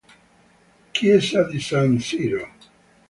[0.91, 2.45] Chiesa di San Siro